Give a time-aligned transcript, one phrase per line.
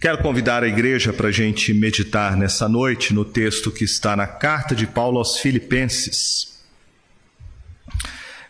[0.00, 4.28] Quero convidar a igreja para a gente meditar nessa noite no texto que está na
[4.28, 6.62] carta de Paulo aos Filipenses.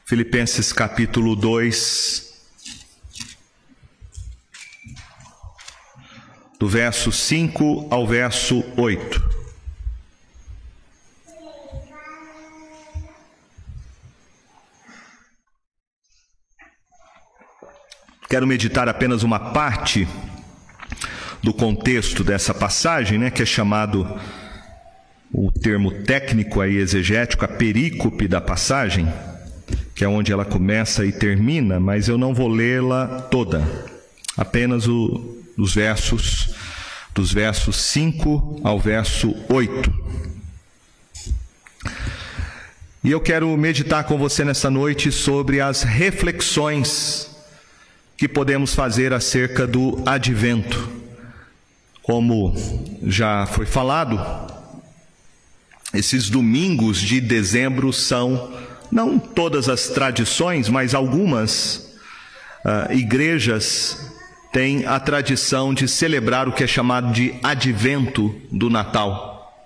[0.05, 2.35] Filipenses capítulo 2,
[6.59, 9.39] do verso 5 ao verso 8.
[18.29, 20.07] Quero meditar apenas uma parte
[21.43, 24.19] do contexto dessa passagem, né, que é chamado
[25.33, 29.13] o termo técnico aí exegético, a perícope da passagem,
[29.95, 33.67] que é onde ela começa e termina, mas eu não vou lê-la toda.
[34.37, 36.55] Apenas o, os versos
[37.15, 39.93] dos versos 5 ao verso 8.
[43.03, 47.29] E eu quero meditar com você nessa noite sobre as reflexões
[48.17, 50.98] que podemos fazer acerca do advento.
[52.09, 52.55] Como
[53.03, 54.19] já foi falado,
[55.93, 58.51] esses domingos de dezembro são
[58.91, 61.95] não todas as tradições, mas algumas
[62.65, 64.11] uh, igrejas
[64.51, 69.63] têm a tradição de celebrar o que é chamado de advento do Natal.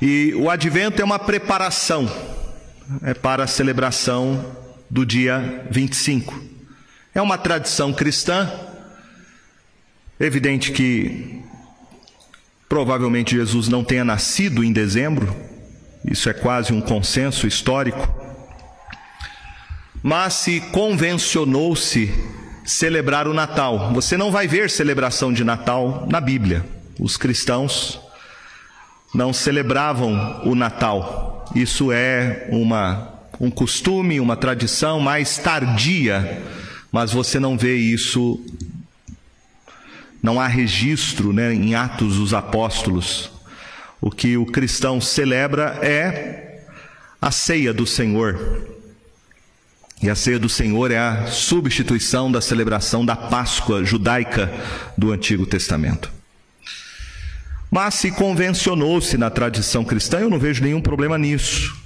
[0.00, 2.10] E o advento é uma preparação
[3.02, 4.56] é para a celebração
[4.88, 6.42] do dia 25.
[7.14, 8.50] É uma tradição cristã
[10.20, 11.42] Evidente que
[12.68, 15.34] provavelmente Jesus não tenha nascido em dezembro,
[16.04, 18.08] isso é quase um consenso histórico,
[20.02, 22.12] mas se convencionou-se
[22.64, 23.92] celebrar o Natal.
[23.94, 26.64] Você não vai ver celebração de Natal na Bíblia.
[26.98, 28.00] Os cristãos
[29.14, 31.46] não celebravam o Natal.
[31.54, 36.42] Isso é uma um costume, uma tradição mais tardia,
[36.90, 38.44] mas você não vê isso
[40.22, 43.30] não há registro né, em Atos dos Apóstolos.
[44.00, 46.64] O que o cristão celebra é
[47.20, 48.66] a ceia do Senhor.
[50.00, 54.52] E a ceia do Senhor é a substituição da celebração da Páscoa judaica
[54.96, 56.10] do Antigo Testamento.
[57.70, 61.76] Mas se convencionou-se na tradição cristã, eu não vejo nenhum problema nisso,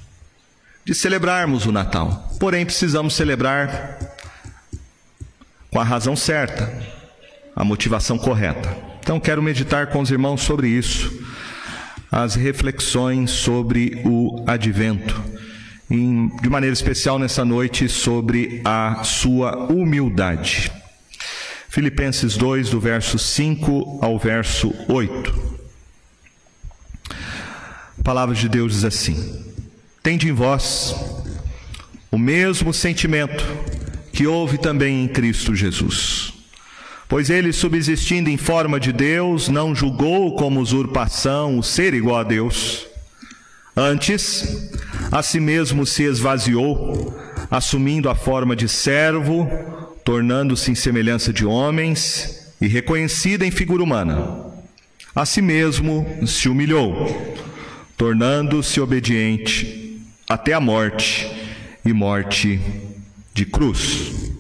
[0.85, 2.31] de celebrarmos o Natal.
[2.39, 3.99] Porém, precisamos celebrar
[5.71, 6.71] com a razão certa,
[7.55, 8.77] a motivação correta.
[9.01, 11.13] Então, quero meditar com os irmãos sobre isso,
[12.11, 15.21] as reflexões sobre o advento,
[15.89, 20.71] de maneira especial nessa noite sobre a sua humildade.
[21.69, 25.53] Filipenses 2, do verso 5 ao verso 8.
[27.99, 29.45] A palavra de Deus diz assim:
[30.03, 30.95] Tende em vós
[32.11, 33.45] o mesmo sentimento
[34.13, 36.42] que houve também em Cristo Jesus
[37.13, 42.23] Pois ele, subsistindo em forma de Deus, não julgou como usurpação o ser igual a
[42.23, 42.87] Deus.
[43.77, 44.71] Antes,
[45.11, 47.15] a si mesmo se esvaziou,
[47.51, 49.47] assumindo a forma de servo,
[50.03, 54.47] tornando-se em semelhança de homens e reconhecido em figura humana.
[55.15, 57.37] A si mesmo se humilhou,
[57.95, 61.31] tornando-se obediente até a morte
[61.85, 62.59] e morte
[63.35, 64.32] de cruz.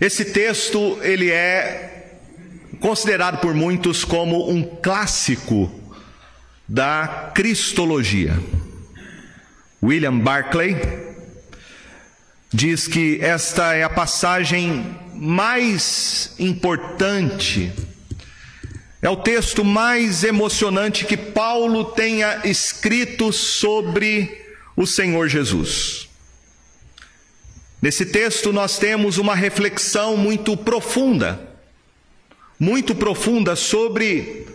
[0.00, 2.16] Esse texto ele é
[2.80, 5.70] considerado por muitos como um clássico
[6.66, 8.34] da cristologia.
[9.82, 10.76] William Barclay
[12.50, 17.70] diz que esta é a passagem mais importante,
[19.02, 26.09] é o texto mais emocionante que Paulo tenha escrito sobre o Senhor Jesus.
[27.82, 31.40] Nesse texto nós temos uma reflexão muito profunda,
[32.58, 34.46] muito profunda sobre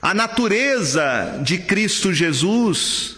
[0.00, 3.16] a natureza de Cristo Jesus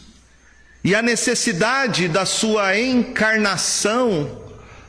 [0.82, 4.42] e a necessidade da sua encarnação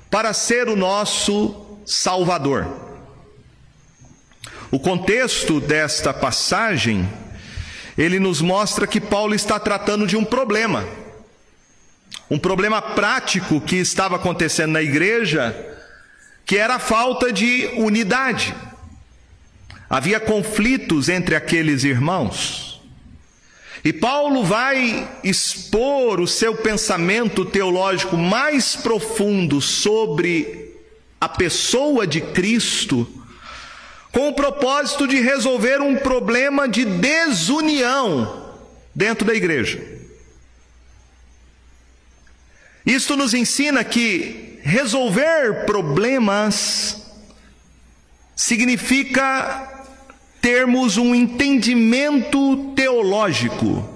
[0.10, 2.68] para ser o nosso Salvador.
[4.72, 7.08] O contexto desta passagem,
[7.96, 11.03] ele nos mostra que Paulo está tratando de um problema
[12.34, 15.56] um problema prático que estava acontecendo na igreja,
[16.44, 18.56] que era a falta de unidade.
[19.88, 22.82] Havia conflitos entre aqueles irmãos.
[23.86, 30.74] E Paulo vai expor o seu pensamento teológico mais profundo sobre
[31.22, 33.08] a pessoa de Cristo,
[34.12, 38.56] com o propósito de resolver um problema de desunião
[38.96, 40.03] dentro da igreja.
[42.86, 47.02] Isto nos ensina que resolver problemas
[48.36, 49.70] significa
[50.42, 53.90] termos um entendimento teológico.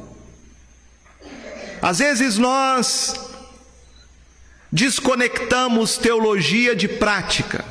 [1.82, 3.20] Às vezes nós
[4.72, 7.66] desconectamos teologia de prática.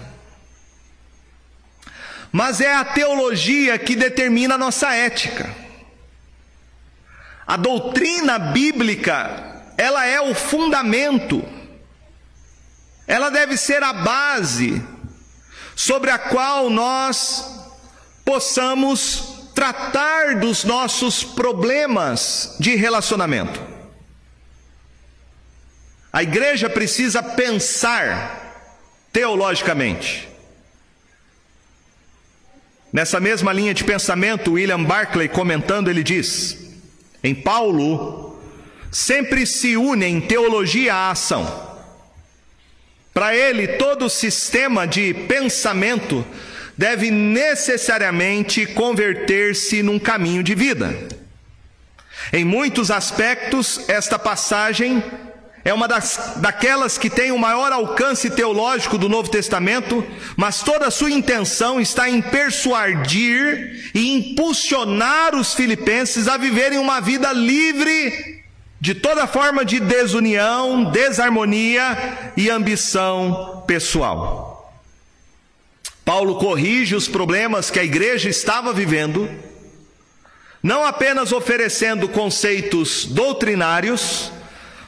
[2.30, 5.54] Mas é a teologia que determina a nossa ética.
[7.46, 9.45] A doutrina bíblica,
[9.76, 11.44] ela é o fundamento.
[13.06, 14.82] Ela deve ser a base
[15.74, 17.60] sobre a qual nós
[18.24, 23.60] possamos tratar dos nossos problemas de relacionamento.
[26.12, 28.70] A igreja precisa pensar
[29.12, 30.28] teologicamente.
[32.92, 36.56] Nessa mesma linha de pensamento, William Barclay comentando, ele diz:
[37.22, 38.25] em Paulo,
[38.90, 41.76] sempre se unem teologia à ação.
[43.12, 46.24] Para ele, todo sistema de pensamento
[46.76, 50.94] deve necessariamente converter-se num caminho de vida.
[52.32, 55.02] Em muitos aspectos, esta passagem
[55.64, 60.04] é uma das, daquelas que tem o maior alcance teológico do Novo Testamento,
[60.36, 67.00] mas toda a sua intenção está em persuadir e impulsionar os filipenses a viverem uma
[67.00, 68.35] vida livre
[68.80, 74.56] de toda forma de desunião, desarmonia e ambição pessoal.
[76.04, 79.28] Paulo corrige os problemas que a igreja estava vivendo,
[80.62, 84.30] não apenas oferecendo conceitos doutrinários,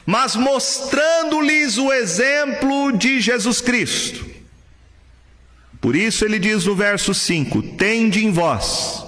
[0.05, 4.25] mas mostrando-lhes o exemplo de Jesus Cristo.
[5.81, 9.03] Por isso ele diz no verso 5: Tende em vós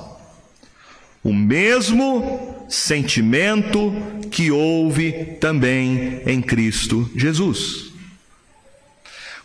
[1.24, 3.94] o mesmo sentimento
[4.32, 7.92] que houve também em Cristo Jesus.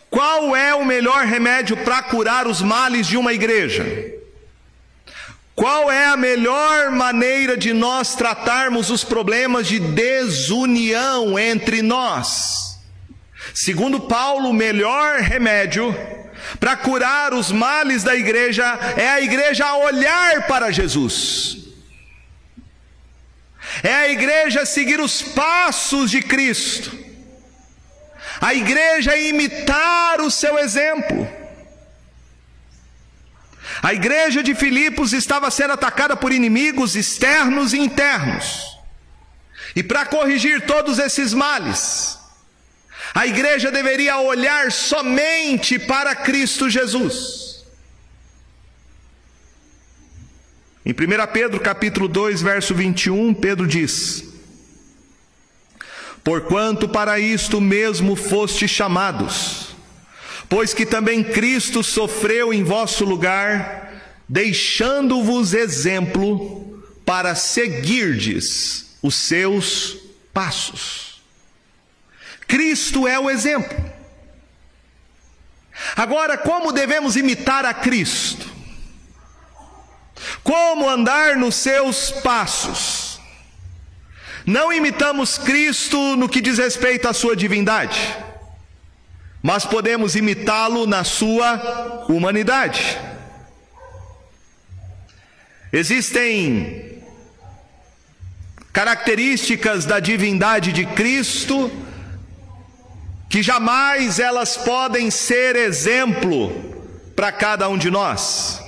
[0.09, 3.85] Qual é o melhor remédio para curar os males de uma igreja?
[5.53, 12.79] Qual é a melhor maneira de nós tratarmos os problemas de desunião entre nós?
[13.53, 15.93] Segundo Paulo, o melhor remédio
[16.61, 18.63] para curar os males da igreja
[18.95, 21.66] é a igreja olhar para Jesus.
[23.83, 26.97] É a igreja seguir os passos de Cristo.
[28.39, 31.27] A igreja imitar o seu exemplo.
[33.81, 38.77] A igreja de Filipos estava sendo atacada por inimigos externos e internos.
[39.75, 42.17] E para corrigir todos esses males,
[43.13, 47.46] a igreja deveria olhar somente para Cristo Jesus.
[50.87, 54.23] Em 1 Pedro capítulo 2, verso 21, Pedro diz:
[56.23, 59.75] Porquanto para isto mesmo foste chamados,
[60.47, 69.97] Pois que também Cristo sofreu em vosso lugar, deixando-vos exemplo para seguirdes os seus
[70.33, 71.21] passos.
[72.47, 73.77] Cristo é o exemplo.
[75.97, 78.46] Agora, como devemos imitar a Cristo?
[80.47, 83.19] Como andar nos seus passos?
[84.45, 88.15] Não imitamos Cristo no que diz respeito à sua divindade
[89.47, 92.99] mas podemos imitá-lo na sua humanidade.
[95.71, 97.01] Existem
[98.73, 101.71] características da divindade de Cristo
[103.29, 106.51] que jamais elas podem ser exemplo
[107.15, 108.61] para cada um de nós.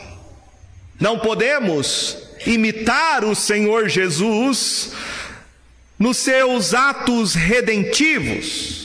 [1.00, 4.92] Não podemos imitar o Senhor Jesus
[5.98, 8.80] nos seus atos redentivos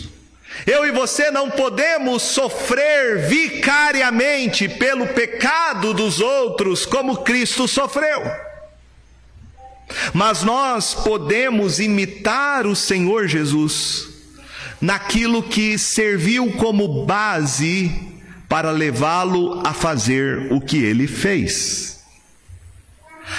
[0.67, 8.23] eu e você não podemos sofrer vicariamente pelo pecado dos outros como Cristo sofreu.
[10.15, 14.09] Mas nós podemos imitar o Senhor Jesus
[14.81, 17.93] naquilo que serviu como base
[18.49, 21.94] para levá-lo a fazer o que ele fez.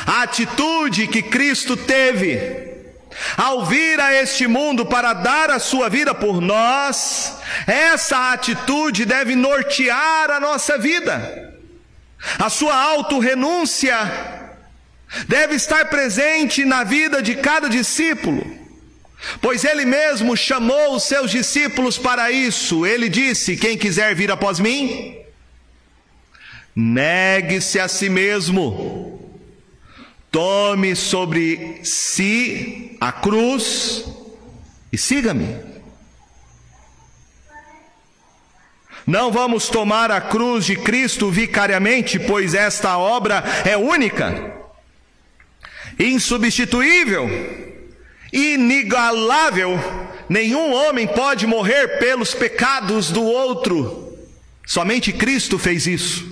[0.05, 2.65] A atitude que Cristo teve
[3.37, 9.35] ao vir a este mundo para dar a sua vida por nós, essa atitude deve
[9.35, 11.53] nortear a nossa vida.
[12.39, 13.97] A sua autorrenúncia
[15.27, 18.45] deve estar presente na vida de cada discípulo,
[19.41, 22.85] pois ele mesmo chamou os seus discípulos para isso.
[22.85, 25.17] Ele disse: Quem quiser vir após mim,
[26.75, 29.14] negue-se a si mesmo
[30.35, 34.03] Tome sobre si a cruz
[34.91, 35.47] e siga-me.
[39.07, 44.53] Não vamos tomar a cruz de Cristo vicariamente, pois esta obra é única,
[45.97, 47.29] insubstituível,
[48.33, 49.79] inigualável.
[50.27, 54.17] Nenhum homem pode morrer pelos pecados do outro.
[54.67, 56.29] Somente Cristo fez isso.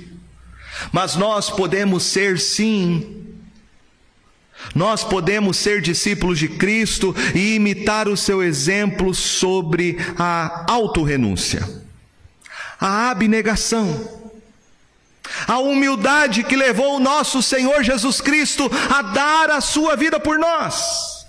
[0.91, 3.22] Mas nós podemos ser sim
[4.73, 11.83] nós podemos ser discípulos de Cristo e imitar o seu exemplo sobre a autorrenúncia
[12.83, 14.29] a abnegação,
[15.47, 20.37] a humildade que levou o nosso Senhor Jesus Cristo a dar a sua vida por
[20.37, 21.25] nós.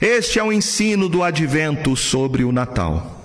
[0.00, 3.22] Este é o ensino do advento sobre o Natal.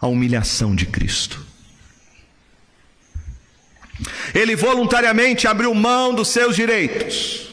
[0.00, 1.46] A humilhação de Cristo.
[4.34, 7.52] Ele voluntariamente abriu mão dos seus direitos.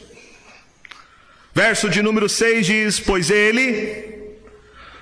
[1.54, 4.04] Verso de número 6 diz: Pois ele,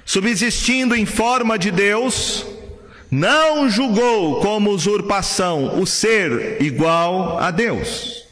[0.05, 2.47] subsistindo em forma de Deus,
[3.11, 8.27] não julgou como usurpação o ser igual a Deus.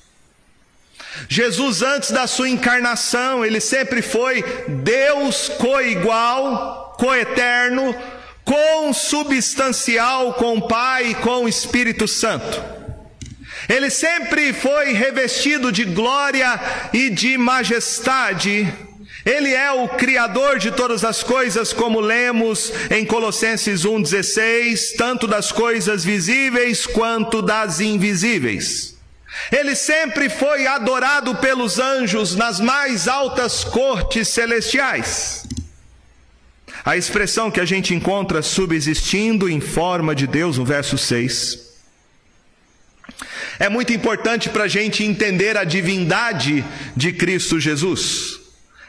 [1.29, 7.95] Jesus, antes da sua encarnação, ele sempre foi Deus coigual, coeterno,
[8.45, 12.76] consubstancial com o Pai e com o Espírito Santo.
[13.69, 16.61] Ele sempre foi revestido de glória
[16.93, 18.73] e de majestade
[19.27, 25.51] ele é o Criador de todas as coisas, como lemos em Colossenses 1,16, tanto das
[25.51, 28.95] coisas visíveis quanto das invisíveis.
[29.51, 35.45] Ele sempre foi adorado pelos anjos nas mais altas cortes celestiais.
[36.85, 41.66] A expressão que a gente encontra subsistindo em forma de Deus, no verso 6,
[43.59, 48.41] é muito importante para a gente entender a divindade de Cristo Jesus.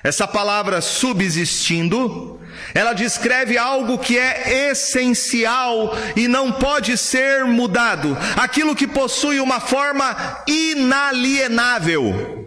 [0.03, 2.39] Essa palavra subsistindo,
[2.73, 9.59] ela descreve algo que é essencial e não pode ser mudado, aquilo que possui uma
[9.59, 12.45] forma inalienável.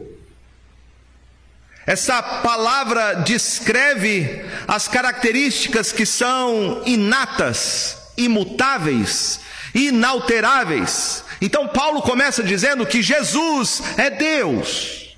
[1.87, 9.41] Essa palavra descreve as características que são inatas, imutáveis,
[9.75, 11.25] inalteráveis.
[11.41, 15.17] Então Paulo começa dizendo que Jesus é Deus.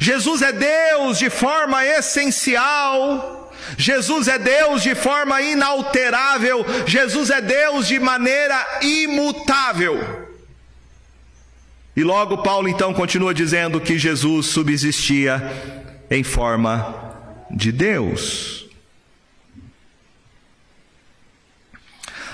[0.00, 7.88] Jesus é Deus de forma essencial, Jesus é Deus de forma inalterável, Jesus é Deus
[7.88, 10.28] de maneira imutável.
[11.94, 15.42] E logo Paulo então continua dizendo que Jesus subsistia
[16.10, 17.14] em forma
[17.50, 18.61] de Deus.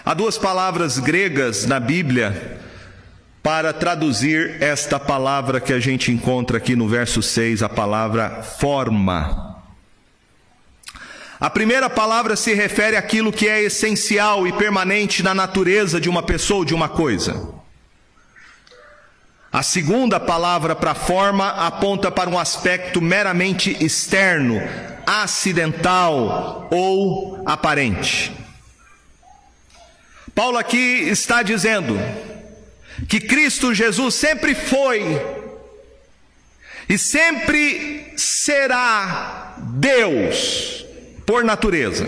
[0.08, 2.58] Há duas palavras gregas na Bíblia
[3.42, 9.62] para traduzir esta palavra que a gente encontra aqui no verso 6, a palavra forma.
[11.38, 16.22] A primeira palavra se refere àquilo que é essencial e permanente na natureza de uma
[16.22, 17.46] pessoa ou de uma coisa.
[19.52, 24.58] A segunda palavra para forma aponta para um aspecto meramente externo,
[25.06, 28.37] acidental ou aparente.
[30.38, 31.98] Paulo aqui está dizendo
[33.08, 35.02] que Cristo Jesus sempre foi
[36.88, 40.86] e sempre será Deus
[41.26, 42.06] por natureza.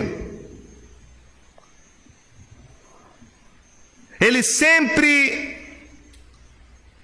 [4.17, 5.57] Ele sempre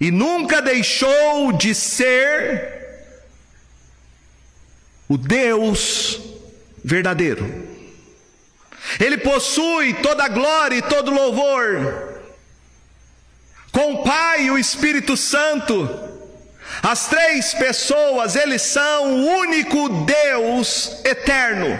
[0.00, 2.72] e nunca deixou de ser
[5.06, 6.18] o Deus
[6.82, 7.67] verdadeiro.
[8.98, 12.08] Ele possui toda a glória e todo louvor
[13.72, 15.88] com o Pai e o Espírito Santo.
[16.82, 21.78] As três pessoas, eles são o único Deus eterno.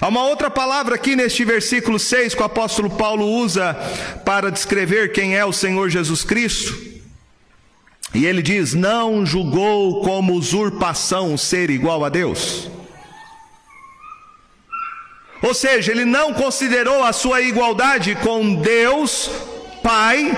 [0.00, 3.74] Há uma outra palavra aqui neste versículo 6 que o apóstolo Paulo usa
[4.24, 6.74] para descrever quem é o Senhor Jesus Cristo.
[8.12, 12.68] E ele diz: Não julgou como usurpação ser igual a Deus.
[15.44, 19.30] Ou seja, ele não considerou a sua igualdade com Deus,
[19.82, 20.32] Pai,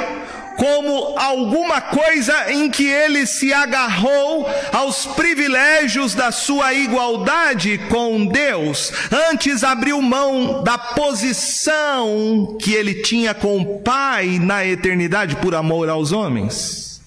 [0.57, 8.93] como alguma coisa em que ele se agarrou aos privilégios da sua igualdade com Deus,
[9.31, 15.89] antes abriu mão da posição que ele tinha com o Pai na eternidade por amor
[15.89, 17.01] aos homens.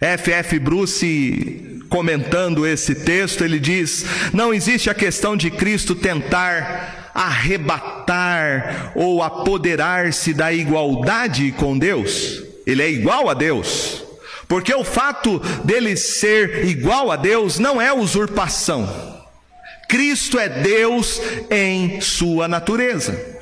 [0.00, 0.58] F.F.
[0.58, 9.22] Bruce comentando esse texto, ele diz: não existe a questão de Cristo tentar arrebatar ou
[9.22, 14.04] apoderar-se da igualdade com Deus, ele é igual a Deus.
[14.48, 19.20] Porque o fato dele ser igual a Deus não é usurpação.
[19.88, 21.20] Cristo é Deus
[21.50, 23.40] em sua natureza.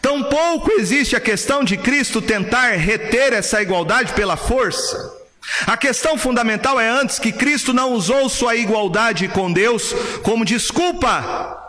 [0.00, 5.23] Tampouco existe a questão de Cristo tentar reter essa igualdade pela força.
[5.66, 11.60] A questão fundamental é antes que Cristo não usou sua igualdade com Deus como desculpa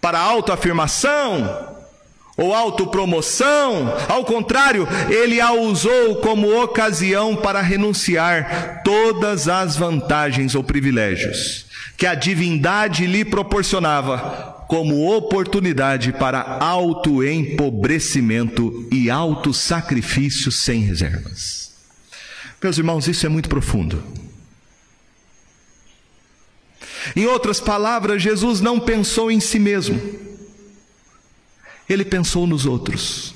[0.00, 1.72] para autoafirmação
[2.36, 10.64] ou autopromoção, ao contrário, ele a usou como ocasião para renunciar todas as vantagens ou
[10.64, 11.64] privilégios
[11.96, 21.63] que a divindade lhe proporcionava como oportunidade para autoempobrecimento e autossacrifício sem reservas.
[22.64, 24.02] Meus irmãos, isso é muito profundo.
[27.14, 30.00] Em outras palavras, Jesus não pensou em si mesmo,
[31.86, 33.34] ele pensou nos outros.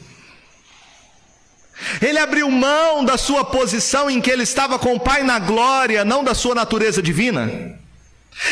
[2.00, 6.06] Ele abriu mão da sua posição em que ele estava com o Pai na glória,
[6.06, 7.78] não da sua natureza divina.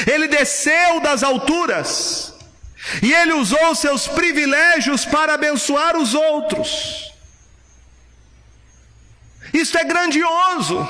[0.07, 2.35] Ele desceu das alturas
[3.03, 7.06] e ele usou seus privilégios para abençoar os outros.
[9.57, 10.87] Isso é grandioso.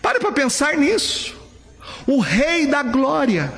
[0.00, 1.36] Pare para pensar nisso.
[2.06, 3.52] O Rei da Glória.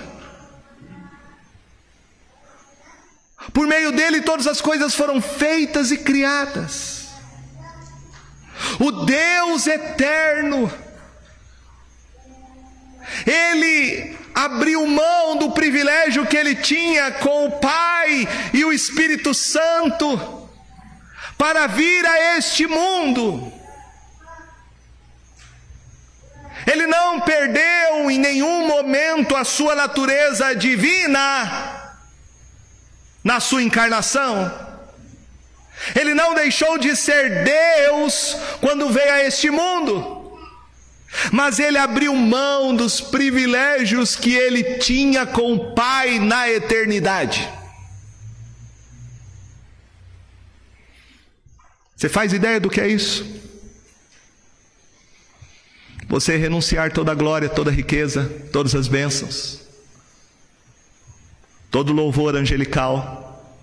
[3.52, 7.08] Por meio dele todas as coisas foram feitas e criadas.
[8.80, 10.72] O Deus eterno.
[13.26, 20.41] Ele abriu mão do privilégio que ele tinha com o Pai e o Espírito Santo
[21.42, 23.52] para vir a este mundo.
[26.64, 31.96] Ele não perdeu em nenhum momento a sua natureza divina
[33.24, 34.56] na sua encarnação.
[35.96, 40.38] Ele não deixou de ser Deus quando veio a este mundo.
[41.32, 47.61] Mas ele abriu mão dos privilégios que ele tinha com o Pai na eternidade.
[52.02, 53.24] Você faz ideia do que é isso?
[56.08, 59.60] Você renunciar toda a glória, toda a riqueza, todas as bênçãos,
[61.70, 63.56] todo louvor angelical,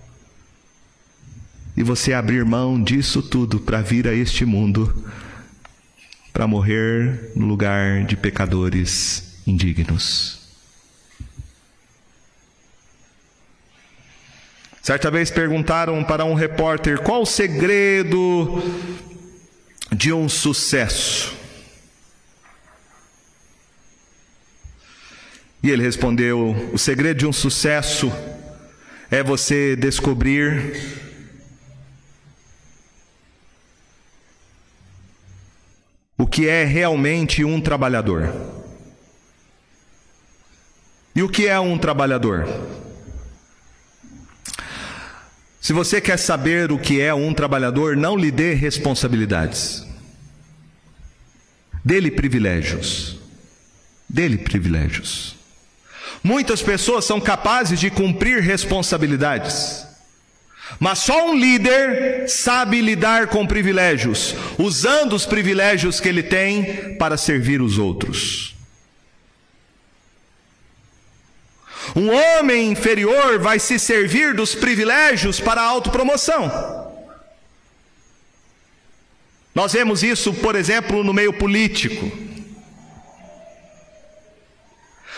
[1.76, 5.04] e você abrir mão disso tudo para vir a este mundo
[6.32, 10.39] para morrer no lugar de pecadores indignos.
[14.82, 18.64] Certa vez perguntaram para um repórter qual o segredo
[19.92, 21.38] de um sucesso.
[25.62, 28.12] E ele respondeu: o segredo de um sucesso
[29.12, 31.10] é você descobrir
[36.18, 38.34] o que é realmente um trabalhador.
[41.16, 42.48] E o que é um trabalhador?
[45.62, 49.86] Se você quer saber o que é um trabalhador, não lhe dê responsabilidades.
[51.84, 53.18] Dê-lhe privilégios.
[54.08, 55.36] Dê-lhe privilégios.
[56.24, 59.86] Muitas pessoas são capazes de cumprir responsabilidades.
[60.80, 67.18] Mas só um líder sabe lidar com privilégios, usando os privilégios que ele tem para
[67.18, 68.56] servir os outros.
[71.96, 76.70] Um homem inferior vai se servir dos privilégios para a autopromoção.
[79.54, 82.12] Nós vemos isso, por exemplo, no meio político.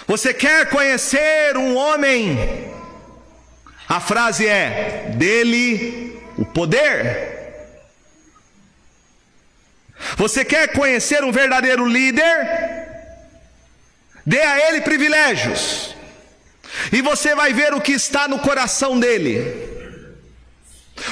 [0.08, 2.72] Você quer conhecer um homem
[3.92, 7.30] a frase é: dele o poder.
[10.16, 12.88] Você quer conhecer um verdadeiro líder?
[14.26, 15.94] Dê a ele privilégios.
[16.92, 19.70] E você vai ver o que está no coração dele.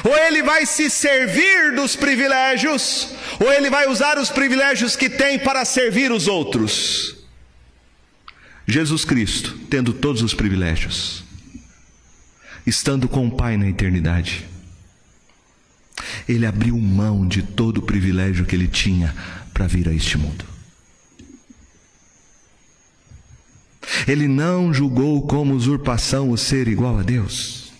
[0.03, 5.39] Ou ele vai se servir dos privilégios, ou ele vai usar os privilégios que tem
[5.39, 7.17] para servir os outros.
[8.67, 11.23] Jesus Cristo, tendo todos os privilégios,
[12.65, 14.45] estando com o Pai na eternidade.
[16.27, 19.13] Ele abriu mão de todo o privilégio que ele tinha
[19.53, 20.48] para vir a este mundo.
[24.07, 27.71] Ele não julgou como usurpação o ser igual a Deus.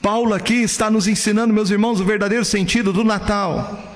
[0.00, 3.90] Paulo aqui está nos ensinando, meus irmãos, o verdadeiro sentido do Natal.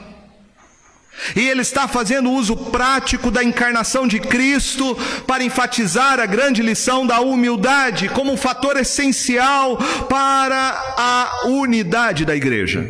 [1.34, 4.94] E ele está fazendo uso prático da encarnação de Cristo
[5.26, 9.78] para enfatizar a grande lição da humildade como um fator essencial
[10.08, 12.86] para a unidade da igreja.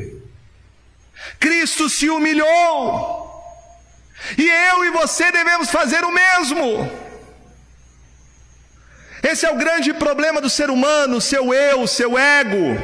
[1.38, 3.15] Cristo se humilhou.
[4.36, 6.90] E eu e você devemos fazer o mesmo.
[9.22, 12.80] Esse é o grande problema do ser humano, seu eu, seu ego.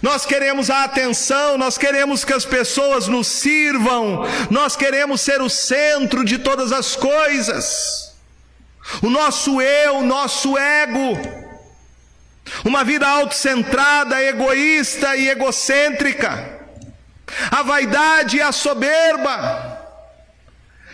[0.00, 5.48] Nós queremos a atenção, nós queremos que as pessoas nos sirvam, nós queremos ser o
[5.48, 8.14] centro de todas as coisas.
[9.02, 11.18] O nosso eu, o nosso ego.
[12.64, 16.61] Uma vida autocentrada, egoísta e egocêntrica.
[17.50, 19.80] A vaidade e a soberba.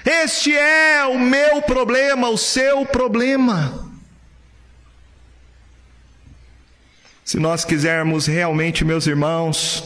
[0.05, 3.87] Este é o meu problema, o seu problema.
[7.25, 9.85] Se nós quisermos realmente, meus irmãos,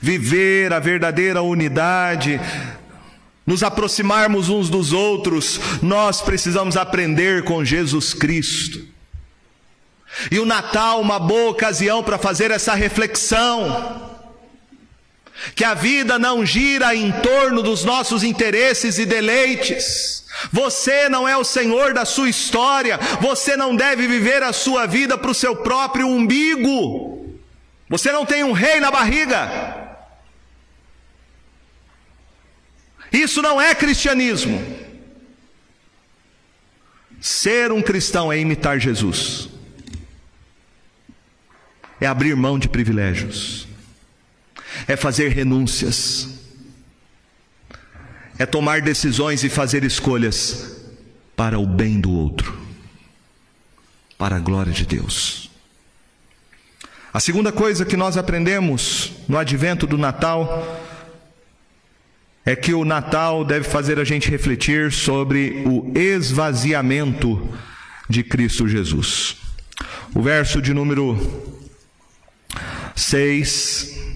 [0.00, 2.40] viver a verdadeira unidade,
[3.46, 8.84] nos aproximarmos uns dos outros, nós precisamos aprender com Jesus Cristo.
[10.30, 14.09] E o Natal, uma boa ocasião para fazer essa reflexão.
[15.54, 21.36] Que a vida não gira em torno dos nossos interesses e deleites você não é
[21.36, 25.56] o senhor da sua história, você não deve viver a sua vida para o seu
[25.56, 27.38] próprio umbigo.
[27.88, 29.98] Você não tem um rei na barriga.
[33.12, 34.64] Isso não é cristianismo.
[37.20, 39.50] Ser um cristão é imitar Jesus,
[42.00, 43.68] é abrir mão de privilégios,
[44.90, 46.28] é fazer renúncias
[48.36, 50.82] é tomar decisões e fazer escolhas
[51.36, 52.58] para o bem do outro,
[54.18, 55.48] para a glória de Deus.
[57.12, 60.82] A segunda coisa que nós aprendemos no advento do Natal
[62.44, 67.48] é que o Natal deve fazer a gente refletir sobre o esvaziamento
[68.08, 69.36] de Cristo Jesus.
[70.12, 71.16] O verso de número
[72.96, 74.09] 6,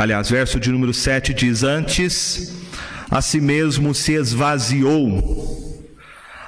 [0.00, 2.52] aliás, verso de número 7 diz: Antes
[3.10, 5.92] a si mesmo se esvaziou,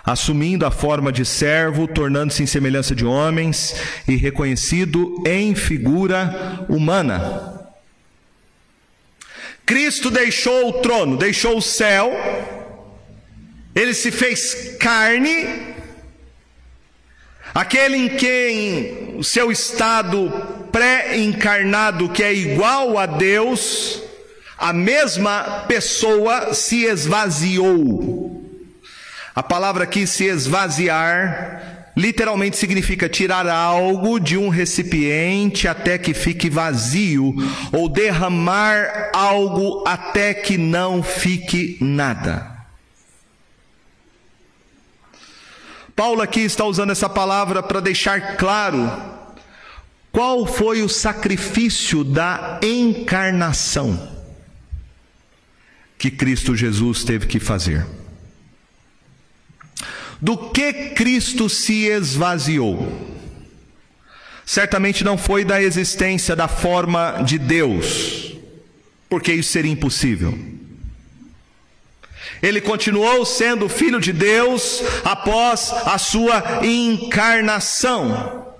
[0.03, 3.75] assumindo a forma de servo, tornando-se em semelhança de homens
[4.09, 7.61] e reconhecido em figura humana.
[9.67, 12.11] Cristo deixou o trono, deixou o céu,
[13.75, 15.75] ele se fez carne,
[17.55, 24.03] aquele em quem o seu estado pré-encarnado, que é igual a Deus,
[24.59, 28.43] a mesma pessoa se esvaziou.
[29.35, 36.49] A palavra aqui se esvaziar literalmente significa tirar algo de um recipiente até que fique
[36.49, 37.35] vazio,
[37.71, 42.51] ou derramar algo até que não fique nada.
[45.95, 48.91] Paulo aqui está usando essa palavra para deixar claro
[50.13, 54.13] qual foi o sacrifício da encarnação
[55.99, 57.87] que Cristo Jesus teve que fazer.
[60.21, 63.11] Do que Cristo se esvaziou?
[64.45, 68.35] Certamente não foi da existência da forma de Deus,
[69.09, 70.39] porque isso seria impossível.
[72.43, 78.52] Ele continuou sendo filho de Deus após a sua encarnação.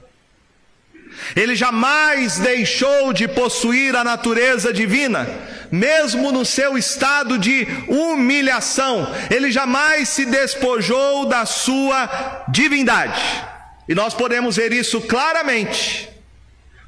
[1.35, 5.29] Ele jamais deixou de possuir a natureza divina,
[5.71, 13.23] mesmo no seu estado de humilhação, ele jamais se despojou da sua divindade.
[13.89, 16.11] E nós podemos ver isso claramente,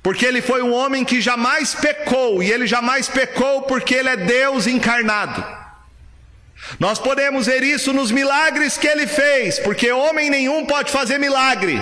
[0.02, 4.16] porque ele foi um homem que jamais pecou, e ele jamais pecou porque ele é
[4.16, 5.42] Deus encarnado.
[6.78, 11.80] Nós podemos ver isso nos milagres que ele fez, porque homem nenhum pode fazer milagre.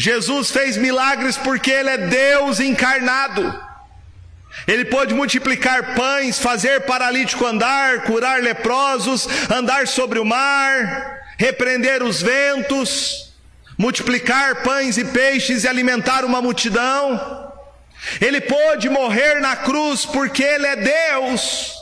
[0.00, 3.68] Jesus fez milagres porque ele é Deus encarnado.
[4.64, 12.22] Ele pôde multiplicar pães, fazer paralítico andar, curar leprosos, andar sobre o mar, repreender os
[12.22, 13.34] ventos,
[13.76, 17.52] multiplicar pães e peixes e alimentar uma multidão.
[18.20, 21.77] Ele pôde morrer na cruz porque Ele é Deus.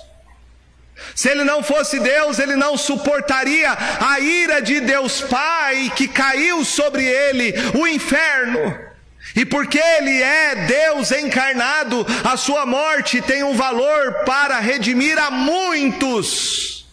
[1.14, 6.64] Se ele não fosse Deus, ele não suportaria a ira de Deus Pai que caiu
[6.64, 8.87] sobre ele, o inferno.
[9.35, 15.30] E porque Ele é Deus encarnado, a sua morte tem um valor para redimir a
[15.30, 16.87] muitos.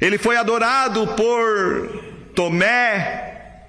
[0.00, 3.64] Ele foi adorado por Tomé,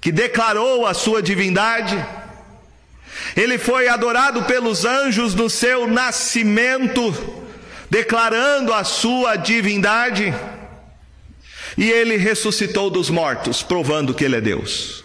[0.00, 2.02] que declarou a sua divindade.
[3.36, 7.14] Ele foi adorado pelos anjos no seu nascimento,
[7.88, 10.34] declarando a sua divindade.
[11.76, 15.04] E ele ressuscitou dos mortos, provando que ele é Deus.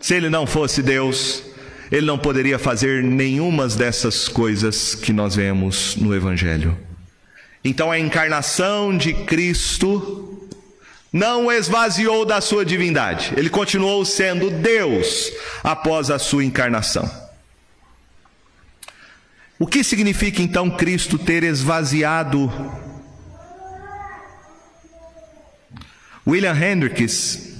[0.00, 1.42] Se ele não fosse Deus,
[1.90, 6.78] ele não poderia fazer nenhumas dessas coisas que nós vemos no Evangelho.
[7.64, 10.48] Então a encarnação de Cristo
[11.16, 15.32] não o esvaziou da sua divindade, ele continuou sendo Deus
[15.64, 17.10] após a sua encarnação.
[19.58, 22.52] O que significa então Cristo ter esvaziado?
[26.26, 27.54] William Hendricks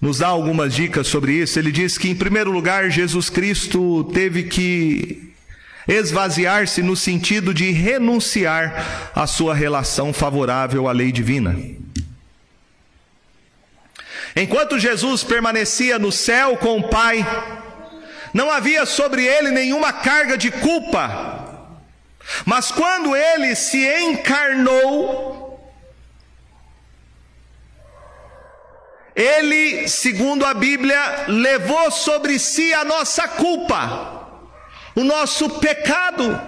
[0.00, 1.56] nos dá algumas dicas sobre isso.
[1.56, 5.32] Ele diz que, em primeiro lugar, Jesus Cristo teve que
[5.86, 11.56] esvaziar-se no sentido de renunciar à sua relação favorável à lei divina.
[14.36, 17.24] Enquanto Jesus permanecia no céu com o Pai,
[18.32, 21.46] não havia sobre ele nenhuma carga de culpa.
[22.44, 25.38] Mas quando ele se encarnou,
[29.14, 34.28] ele, segundo a Bíblia, levou sobre si a nossa culpa,
[34.94, 36.40] o nosso pecado.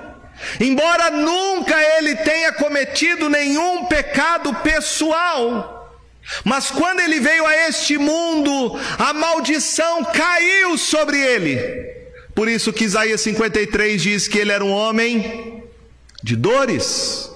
[0.60, 5.79] Embora nunca ele tenha cometido nenhum pecado pessoal,
[6.44, 12.00] mas quando ele veio a este mundo, a maldição caiu sobre ele.
[12.34, 15.62] Por isso que Isaías 53 diz que ele era um homem
[16.22, 17.30] de dores.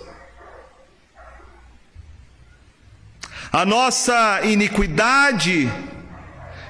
[3.53, 5.71] A nossa iniquidade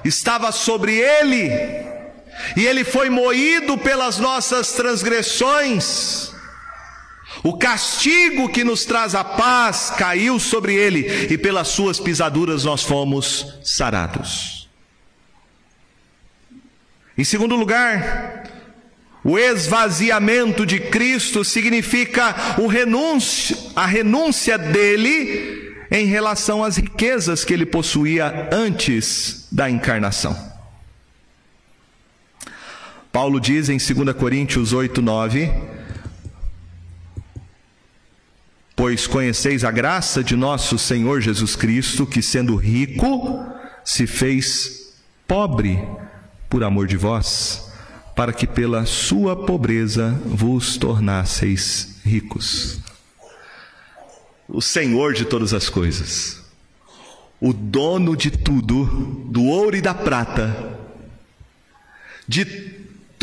[0.03, 1.49] estava sobre ele,
[2.55, 6.34] e ele foi moído pelas nossas transgressões.
[7.43, 12.83] O castigo que nos traz a paz caiu sobre ele, e pelas suas pisaduras nós
[12.83, 14.67] fomos sarados.
[17.17, 18.43] Em segundo lugar,
[19.23, 27.53] o esvaziamento de Cristo significa o renúncio, a renúncia dele em relação às riquezas que
[27.53, 30.35] ele possuía antes da encarnação.
[33.11, 35.51] Paulo diz em 2 Coríntios 8, 9
[38.75, 43.45] Pois conheceis a graça de nosso Senhor Jesus Cristo, que sendo rico,
[43.85, 44.93] se fez
[45.25, 45.81] pobre
[46.49, 47.71] por amor de vós,
[48.15, 52.79] para que pela sua pobreza vos tornasseis ricos.
[54.47, 56.41] O Senhor de todas as coisas,
[57.39, 58.85] o dono de tudo,
[59.29, 60.77] do ouro e da prata,
[62.27, 62.45] de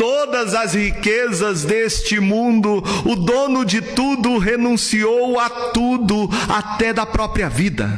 [0.03, 7.47] todas as riquezas deste mundo, o dono de tudo renunciou a tudo, até da própria
[7.47, 7.89] vida.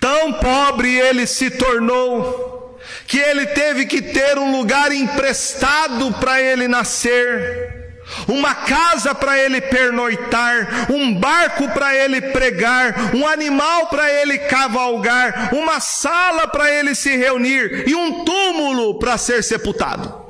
[0.00, 6.66] Tão pobre ele se tornou, que ele teve que ter um lugar emprestado para ele
[6.66, 7.81] nascer
[8.28, 15.54] uma casa para ele pernoitar, um barco para ele pregar, um animal para ele cavalgar,
[15.54, 20.22] uma sala para ele se reunir e um túmulo para ser sepultado.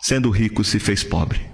[0.00, 1.48] Sendo rico, se fez pobre.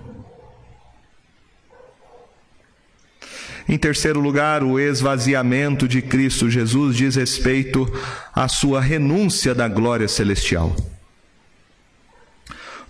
[3.66, 7.90] Em terceiro lugar, o esvaziamento de Cristo Jesus diz respeito
[8.34, 10.76] à sua renúncia da glória celestial.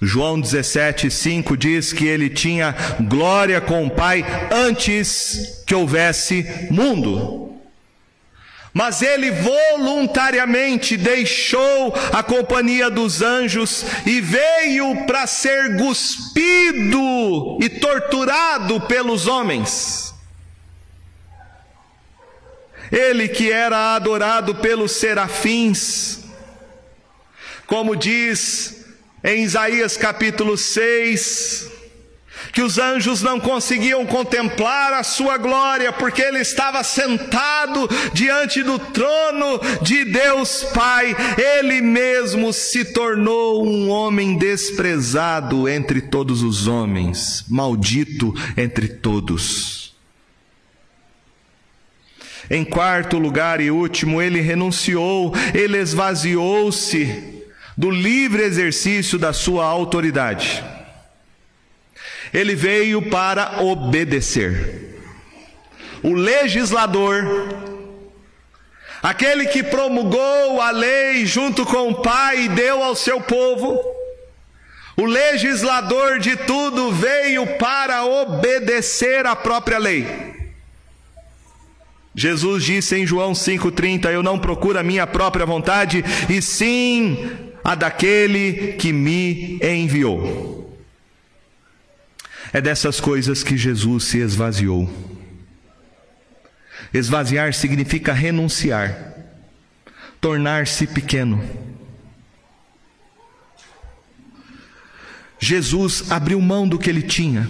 [0.05, 7.45] João 17, 5 diz que ele tinha glória com o Pai antes que houvesse mundo.
[8.73, 18.81] Mas ele voluntariamente deixou a companhia dos anjos e veio para ser cuspido e torturado
[18.81, 20.13] pelos homens.
[22.91, 26.19] Ele que era adorado pelos serafins,
[27.67, 28.74] como diz
[29.25, 31.71] em Isaías capítulo 6,
[32.53, 38.79] que os anjos não conseguiam contemplar a sua glória, porque ele estava sentado diante do
[38.79, 47.47] trono de Deus Pai, ele mesmo se tornou um homem desprezado entre todos os homens,
[47.49, 49.95] maldito entre todos.
[52.51, 57.34] Em quarto lugar e último, ele renunciou, ele esvaziou-se
[57.77, 60.63] do livre exercício da sua autoridade.
[62.33, 65.01] Ele veio para obedecer.
[66.03, 67.25] O legislador,
[69.03, 73.81] aquele que promulgou a lei junto com o Pai e deu ao seu povo,
[74.97, 80.35] o legislador de tudo veio para obedecer a própria lei.
[82.15, 87.75] Jesus disse em João 5,30: Eu não procuro a minha própria vontade, e sim a
[87.75, 90.79] daquele que me enviou.
[92.53, 94.89] É dessas coisas que Jesus se esvaziou.
[96.93, 99.13] Esvaziar significa renunciar.
[100.21, 101.45] tornar-se pequeno.
[105.39, 107.47] Jesus abriu mão do que ele tinha.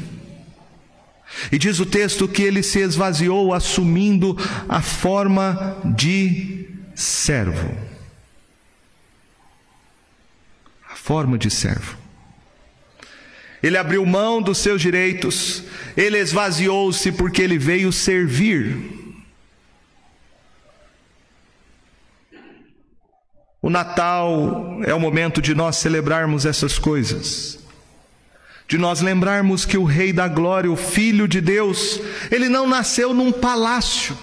[1.53, 4.37] E diz o texto que ele se esvaziou, assumindo
[4.69, 7.77] a forma de servo.
[10.91, 11.99] A forma de servo.
[13.63, 15.63] Ele abriu mão dos seus direitos,
[15.95, 18.75] ele esvaziou-se porque ele veio servir.
[23.61, 27.63] O Natal é o momento de nós celebrarmos essas coisas
[28.67, 33.13] de nós lembrarmos que o Rei da Glória, o Filho de Deus, ele não nasceu
[33.13, 34.17] num palácio.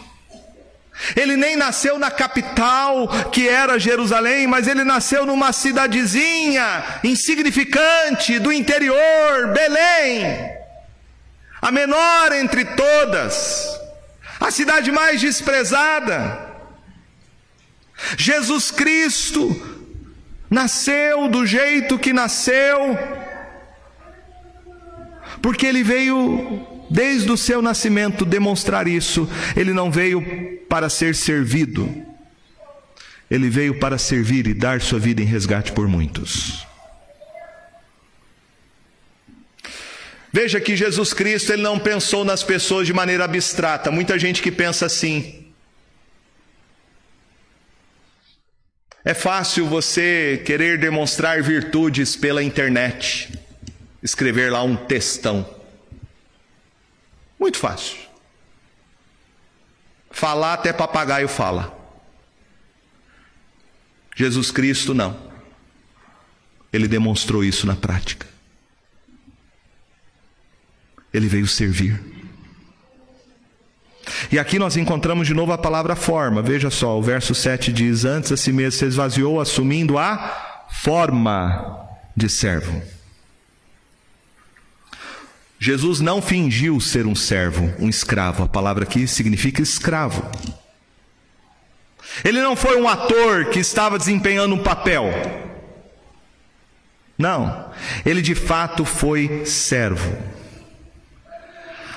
[1.16, 8.52] Ele nem nasceu na capital, que era Jerusalém, mas ele nasceu numa cidadezinha insignificante do
[8.52, 10.52] interior, Belém,
[11.62, 13.80] a menor entre todas,
[14.40, 16.50] a cidade mais desprezada.
[18.18, 19.50] Jesus Cristo
[20.50, 22.98] nasceu do jeito que nasceu,
[25.42, 29.28] porque ele veio desde o seu nascimento demonstrar isso.
[29.56, 30.22] Ele não veio
[30.70, 31.90] para ser servido,
[33.30, 36.68] ele veio para servir e dar sua vida em resgate por muitos.
[40.34, 43.92] Veja que Jesus Cristo ele não pensou nas pessoas de maneira abstrata.
[43.92, 45.46] Muita gente que pensa assim.
[49.04, 53.30] É fácil você querer demonstrar virtudes pela internet
[54.02, 55.61] escrever lá um textão.
[57.42, 57.98] Muito fácil.
[60.12, 61.76] Falar até papagaio fala.
[64.16, 65.18] Jesus Cristo não.
[66.72, 68.28] Ele demonstrou isso na prática.
[71.12, 72.00] Ele veio servir.
[74.32, 76.44] E aqui nós encontramos de novo a palavra forma.
[76.44, 81.90] Veja só, o verso 7 diz: Antes a si mesmo se esvaziou, assumindo a forma
[82.16, 83.01] de servo.
[85.64, 88.42] Jesus não fingiu ser um servo, um escravo.
[88.42, 90.28] A palavra aqui significa escravo.
[92.26, 95.06] Ele não foi um ator que estava desempenhando um papel.
[97.16, 97.72] Não,
[98.04, 100.18] ele de fato foi servo.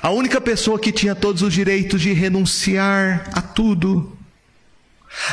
[0.02, 4.14] A única pessoa que tinha todos os direitos de renunciar a tudo.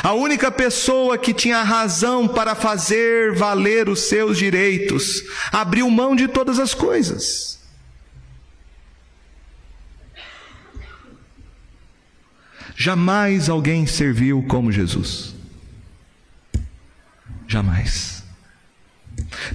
[0.02, 6.28] A única pessoa que tinha razão para fazer valer os seus direitos, abriu mão de
[6.28, 7.60] todas as coisas.
[12.76, 15.34] Jamais alguém serviu como Jesus.
[17.46, 18.22] Jamais.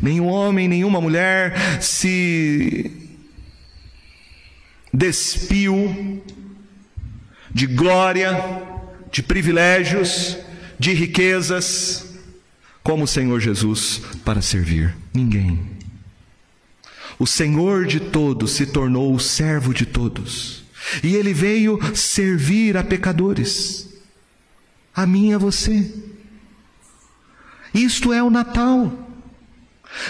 [0.02, 2.92] Nenhum homem, nenhuma mulher se
[4.94, 6.24] despiu
[7.52, 8.38] de glória,
[9.12, 10.38] de privilégios,
[10.80, 12.06] de riquezas,
[12.84, 14.96] como o Senhor Jesus para servir.
[15.14, 15.60] Ninguém.
[17.20, 20.67] O Senhor de todos se tornou o servo de todos.
[21.04, 23.88] E ele veio servir a pecadores,
[24.96, 25.92] a mim e a você.
[27.74, 29.08] Isto é o Natal.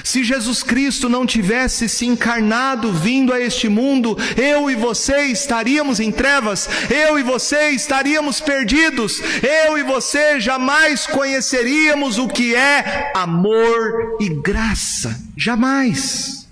[0.03, 5.99] Se Jesus Cristo não tivesse se encarnado vindo a este mundo, eu e você estaríamos
[5.99, 9.21] em trevas, eu e você estaríamos perdidos,
[9.65, 15.19] eu e você jamais conheceríamos o que é amor e graça.
[15.35, 16.46] Jamais.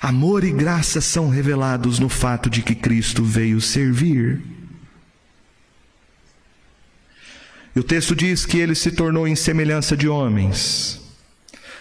[0.00, 4.40] Amor e graça são revelados no fato de que Cristo veio servir.
[7.74, 11.00] E o texto diz que ele se tornou em semelhança de homens,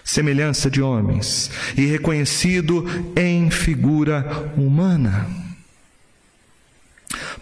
[0.03, 5.46] semelhança de homens, e reconhecido em figura humana.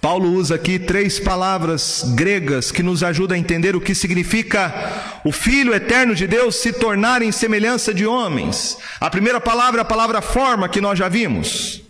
[0.01, 5.31] Paulo usa aqui três palavras gregas que nos ajudam a entender o que significa o
[5.31, 8.77] Filho eterno de Deus se tornar em semelhança de homens.
[8.99, 11.81] A primeira palavra é a palavra forma, que nós já vimos.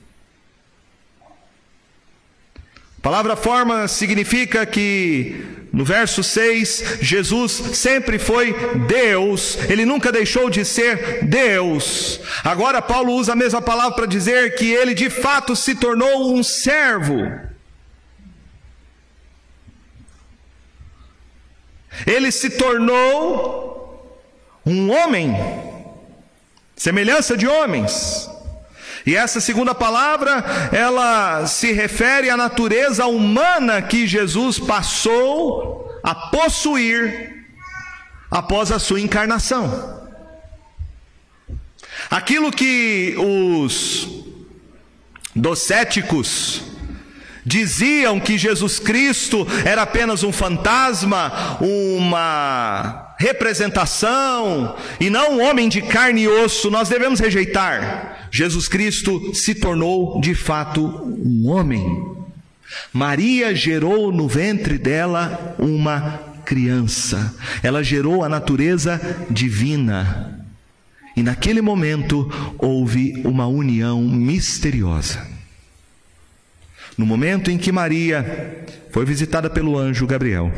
[2.99, 8.55] A palavra forma significa que, no verso 6, Jesus sempre foi
[8.87, 12.19] Deus, ele nunca deixou de ser Deus.
[12.43, 16.41] Agora, Paulo usa a mesma palavra para dizer que ele de fato se tornou um
[16.41, 17.54] servo.
[22.05, 23.65] Ele se tornou
[24.65, 25.35] um homem,
[26.75, 28.29] semelhança de homens.
[29.05, 37.45] E essa segunda palavra, ela se refere à natureza humana que Jesus passou a possuir
[38.31, 40.03] após a sua encarnação.
[42.09, 44.07] Aquilo que os
[45.35, 46.63] docéticos
[47.45, 55.81] Diziam que Jesus Cristo era apenas um fantasma, uma representação e não um homem de
[55.81, 56.71] carne e osso.
[56.71, 58.27] Nós devemos rejeitar.
[58.31, 60.85] Jesus Cristo se tornou de fato
[61.23, 62.03] um homem.
[62.91, 67.35] Maria gerou no ventre dela uma criança.
[67.61, 70.43] Ela gerou a natureza divina.
[71.15, 75.34] E naquele momento houve uma união misteriosa.
[76.97, 80.51] No momento em que Maria foi visitada pelo anjo Gabriel,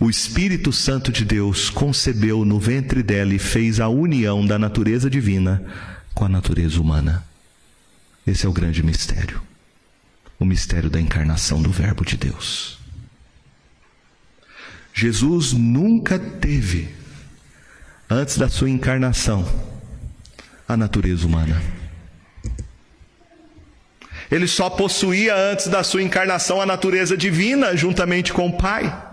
[0.00, 5.08] o Espírito Santo de Deus concebeu no ventre dela e fez a união da natureza
[5.08, 5.62] divina
[6.14, 7.24] com a natureza humana.
[8.26, 9.40] Esse é o grande mistério.
[10.38, 12.78] O mistério da encarnação do Verbo de Deus.
[14.92, 16.88] Jesus nunca teve,
[18.10, 19.48] antes da sua encarnação,
[20.66, 21.60] a natureza humana.
[24.30, 29.04] Ele só possuía antes da sua encarnação a natureza divina juntamente com o Pai.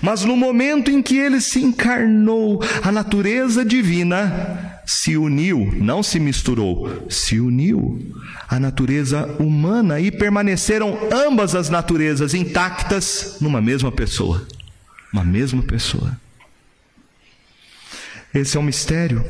[0.00, 6.18] Mas no momento em que ele se encarnou, a natureza divina se uniu, não se
[6.18, 8.00] misturou, se uniu
[8.48, 14.46] à natureza humana e permaneceram ambas as naturezas intactas numa mesma pessoa.
[15.12, 16.18] Uma mesma pessoa.
[18.32, 19.24] Esse é um mistério.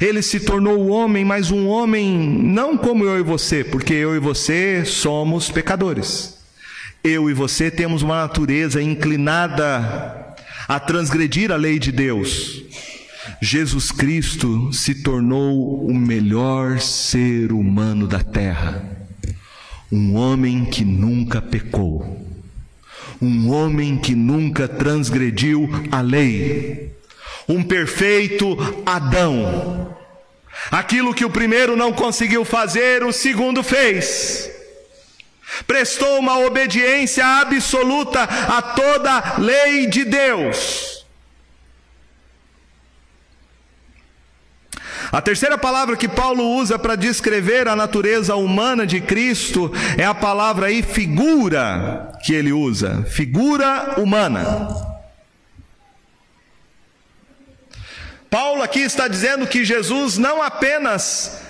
[0.00, 4.18] Ele se tornou homem, mas um homem não como eu e você, porque eu e
[4.18, 6.36] você somos pecadores.
[7.02, 10.34] Eu e você temos uma natureza inclinada
[10.68, 12.62] a transgredir a lei de Deus.
[13.40, 18.82] Jesus Cristo se tornou o melhor ser humano da terra.
[19.90, 22.24] Um homem que nunca pecou.
[23.20, 26.95] Um homem que nunca transgrediu a lei
[27.48, 29.94] um perfeito Adão.
[30.70, 34.50] Aquilo que o primeiro não conseguiu fazer, o segundo fez.
[35.66, 40.96] Prestou uma obediência absoluta a toda lei de Deus.
[45.12, 50.12] A terceira palavra que Paulo usa para descrever a natureza humana de Cristo é a
[50.12, 54.95] palavra aí figura que ele usa, figura humana.
[58.30, 61.46] Paulo aqui está dizendo que Jesus não apenas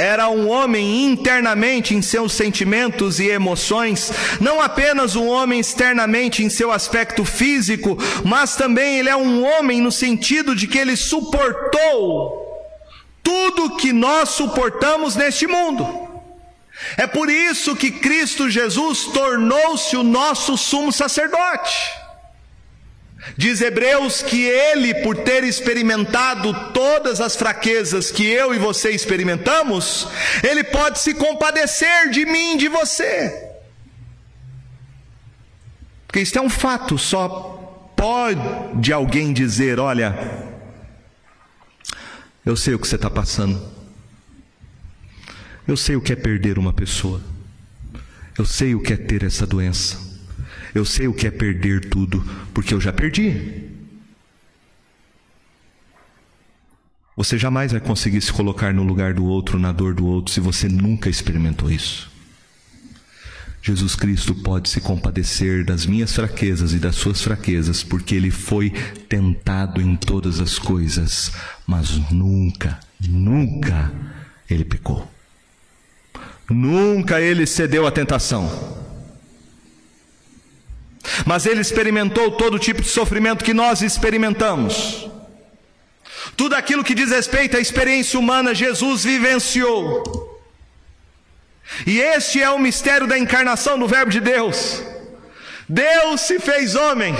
[0.00, 4.10] era um homem internamente em seus sentimentos e emoções,
[4.40, 9.78] não apenas um homem externamente em seu aspecto físico, mas também ele é um homem
[9.82, 12.40] no sentido de que ele suportou
[13.22, 16.08] tudo que nós suportamos neste mundo.
[16.96, 21.99] É por isso que Cristo Jesus tornou-se o nosso sumo sacerdote.
[23.36, 30.08] Diz Hebreus que ele, por ter experimentado todas as fraquezas que eu e você experimentamos,
[30.42, 33.50] ele pode se compadecer de mim, de você.
[36.06, 40.18] Porque isso é um fato, só pode alguém dizer: olha,
[42.44, 43.62] eu sei o que você está passando,
[45.68, 47.20] eu sei o que é perder uma pessoa,
[48.36, 50.09] eu sei o que é ter essa doença.
[50.74, 53.68] Eu sei o que é perder tudo, porque eu já perdi.
[57.16, 60.40] Você jamais vai conseguir se colocar no lugar do outro, na dor do outro, se
[60.40, 62.10] você nunca experimentou isso.
[63.62, 68.70] Jesus Cristo pode se compadecer das minhas fraquezas e das suas fraquezas, porque ele foi
[69.06, 71.30] tentado em todas as coisas,
[71.66, 73.92] mas nunca, nunca
[74.48, 75.06] ele pecou.
[76.48, 78.89] Nunca ele cedeu à tentação.
[81.24, 85.08] Mas ele experimentou todo tipo de sofrimento que nós experimentamos.
[86.36, 90.30] Tudo aquilo que diz respeito à experiência humana, Jesus vivenciou.
[91.86, 94.82] E este é o mistério da encarnação do Verbo de Deus.
[95.68, 97.14] Deus se fez homem.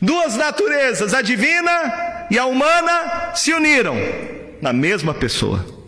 [0.00, 3.96] Duas naturezas, a divina e a humana, se uniram
[4.62, 5.79] na mesma pessoa.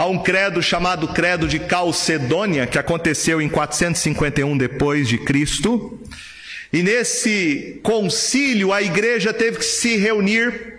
[0.00, 6.00] Há um credo chamado Credo de Calcedônia, que aconteceu em 451 depois de Cristo.
[6.72, 10.78] E nesse concílio a igreja teve que se reunir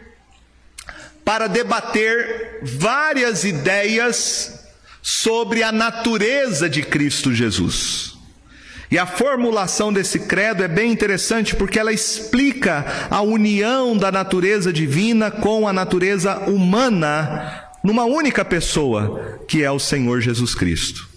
[1.24, 4.59] para debater várias ideias
[5.03, 8.15] sobre a natureza de Cristo Jesus.
[8.89, 14.74] E a formulação desse credo é bem interessante porque ela explica a união da natureza
[14.74, 21.09] divina com a natureza humana numa única pessoa, que é o Senhor Jesus Cristo.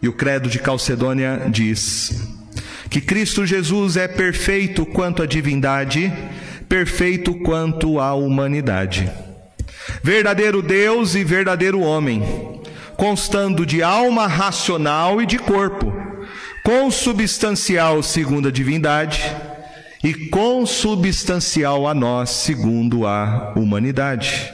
[0.00, 2.28] E o credo de Calcedônia diz
[2.90, 6.12] que Cristo Jesus é perfeito quanto à divindade,
[6.68, 9.10] perfeito quanto à humanidade.
[10.02, 12.22] Verdadeiro Deus e verdadeiro homem,
[12.96, 15.92] constando de alma racional e de corpo,
[16.62, 19.20] consubstancial segundo a divindade
[20.02, 24.53] e consubstancial a nós segundo a humanidade.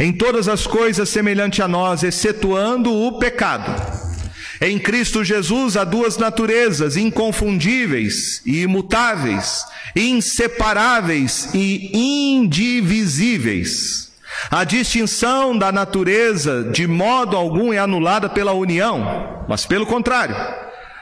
[0.00, 3.70] Em todas as coisas semelhante a nós, excetuando o pecado.
[4.58, 11.90] Em Cristo Jesus há duas naturezas inconfundíveis e imutáveis, inseparáveis e
[12.38, 14.10] indivisíveis.
[14.50, 20.34] A distinção da natureza de modo algum é anulada pela união, mas pelo contrário,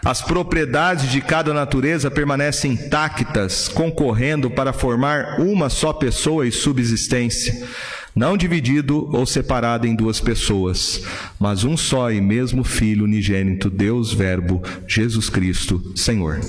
[0.05, 7.67] as propriedades de cada natureza permanecem intactas, concorrendo para formar uma só pessoa e subsistência,
[8.15, 11.03] não dividido ou separado em duas pessoas,
[11.39, 16.41] mas um só e mesmo Filho unigênito, Deus Verbo, Jesus Cristo, Senhor.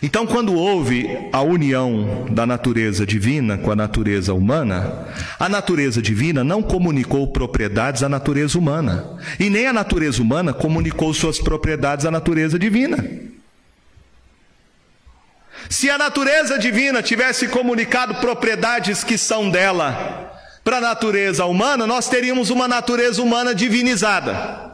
[0.00, 5.08] Então, quando houve a união da natureza divina com a natureza humana,
[5.40, 9.04] a natureza divina não comunicou propriedades à natureza humana,
[9.40, 13.04] e nem a natureza humana comunicou suas propriedades à natureza divina.
[15.68, 20.32] Se a natureza divina tivesse comunicado propriedades que são dela
[20.64, 24.68] para a natureza humana, nós teríamos uma natureza humana divinizada.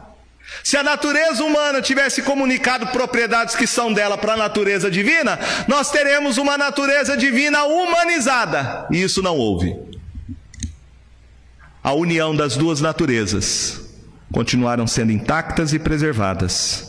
[0.63, 5.91] Se a natureza humana tivesse comunicado propriedades que são dela para a natureza divina, nós
[5.91, 8.87] teremos uma natureza divina humanizada.
[8.91, 9.75] E isso não houve.
[11.83, 13.81] A união das duas naturezas
[14.31, 16.84] continuaram sendo intactas e preservadas,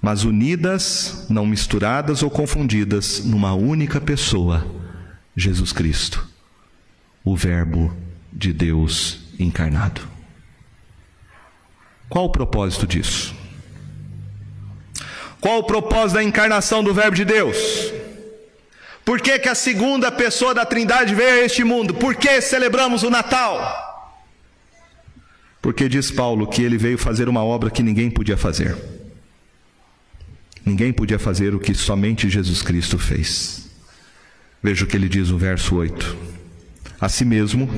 [0.00, 4.66] mas unidas, não misturadas ou confundidas, numa única pessoa,
[5.36, 6.26] Jesus Cristo,
[7.24, 7.94] o Verbo
[8.32, 10.00] de Deus encarnado.
[12.08, 13.34] Qual o propósito disso?
[15.40, 17.92] Qual o propósito da encarnação do Verbo de Deus?
[19.04, 21.94] Por que, que a segunda pessoa da Trindade veio a este mundo?
[21.94, 23.86] Por que celebramos o Natal?
[25.62, 28.76] Porque diz Paulo que ele veio fazer uma obra que ninguém podia fazer.
[30.64, 33.70] Ninguém podia fazer o que somente Jesus Cristo fez.
[34.62, 36.16] Veja o que ele diz no verso 8:
[37.00, 37.68] A si mesmo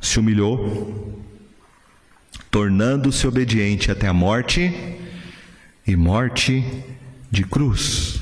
[0.00, 1.22] se humilhou,
[2.50, 4.72] tornando-se obediente até a morte
[5.86, 6.64] e morte
[7.30, 8.20] de cruz.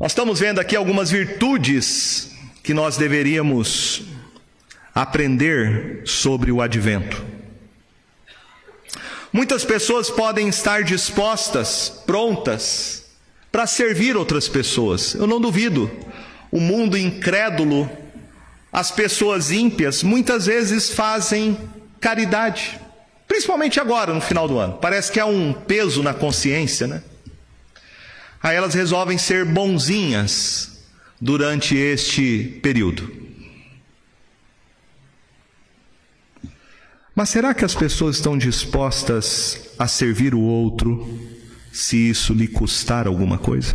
[0.00, 2.32] Nós estamos vendo aqui algumas virtudes
[2.62, 4.04] que nós deveríamos
[4.94, 7.37] aprender sobre o advento.
[9.32, 13.04] Muitas pessoas podem estar dispostas, prontas,
[13.52, 15.14] para servir outras pessoas.
[15.14, 15.90] Eu não duvido.
[16.50, 17.90] O mundo incrédulo
[18.72, 21.58] as pessoas ímpias muitas vezes fazem
[22.00, 22.78] caridade,
[23.26, 24.74] principalmente agora, no final do ano.
[24.74, 27.02] Parece que há um peso na consciência, né?
[28.42, 30.84] Aí elas resolvem ser bonzinhas
[31.20, 33.10] durante este período.
[37.18, 41.18] Mas será que as pessoas estão dispostas a servir o outro
[41.72, 43.74] se isso lhe custar alguma coisa?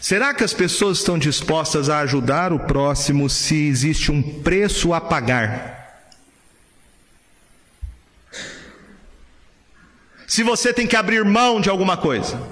[0.00, 5.02] Será que as pessoas estão dispostas a ajudar o próximo se existe um preço a
[5.02, 6.08] pagar?
[10.26, 12.42] Se você tem que abrir mão de alguma coisa.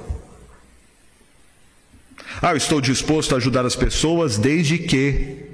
[2.43, 5.54] Ah, eu estou disposto a ajudar as pessoas desde que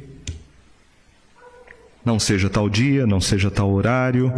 [2.04, 4.32] não seja tal dia, não seja tal horário,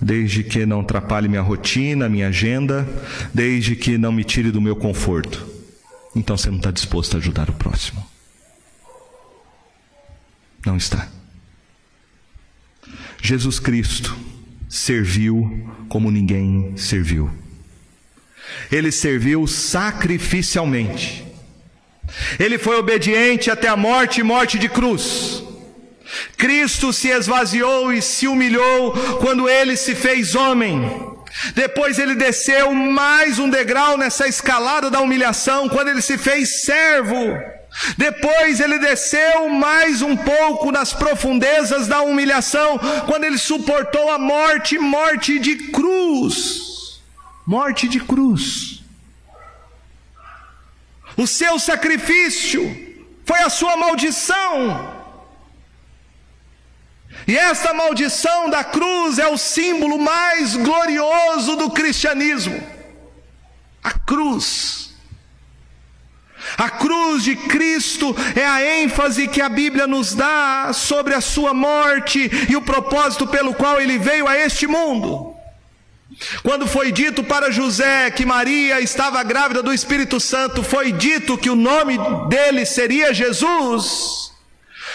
[0.00, 2.88] desde que não atrapalhe minha rotina, minha agenda,
[3.32, 5.52] desde que não me tire do meu conforto
[6.14, 8.06] então você não está disposto a ajudar o próximo.
[10.64, 11.08] Não está.
[13.20, 14.16] Jesus Cristo
[14.68, 17.30] serviu como ninguém serviu.
[18.70, 21.26] Ele serviu sacrificialmente.
[22.38, 25.42] Ele foi obediente até a morte e morte de cruz.
[26.36, 31.12] Cristo se esvaziou e se humilhou quando ele se fez homem
[31.54, 37.16] depois ele desceu mais um degrau nessa escalada da humilhação, quando ele se fez servo.
[37.96, 44.78] Depois ele desceu mais um pouco nas profundezas da humilhação, quando ele suportou a morte,
[44.78, 47.00] morte de cruz.
[47.46, 48.82] Morte de cruz.
[51.16, 52.62] O seu sacrifício
[53.24, 54.91] foi a sua maldição.
[57.26, 62.62] E esta maldição da cruz é o símbolo mais glorioso do cristianismo.
[63.82, 64.92] A cruz.
[66.56, 71.54] A cruz de Cristo é a ênfase que a Bíblia nos dá sobre a sua
[71.54, 75.34] morte e o propósito pelo qual ele veio a este mundo.
[76.42, 81.48] Quando foi dito para José que Maria estava grávida do Espírito Santo, foi dito que
[81.48, 81.96] o nome
[82.28, 84.31] dele seria Jesus,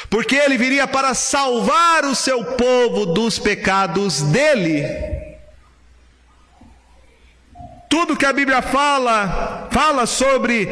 [0.10, 4.86] porque ele viria para salvar o seu povo dos pecados dele.
[7.90, 10.70] Tudo que a Bíblia fala, fala sobre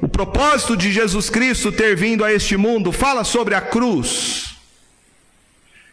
[0.00, 4.56] o propósito de Jesus Cristo ter vindo a este mundo, fala sobre a cruz.